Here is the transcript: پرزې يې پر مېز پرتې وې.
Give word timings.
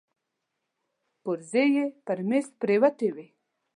پرزې 1.23 1.63
يې 1.75 1.85
پر 2.05 2.19
مېز 2.29 2.45
پرتې 2.59 3.09
وې. 3.15 3.27